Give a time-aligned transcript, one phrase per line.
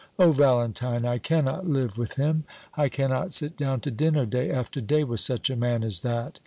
[0.17, 4.81] O Valentine, I cannot live with him; I cannot sit down to dinner day after
[4.81, 6.39] day with such a man as that.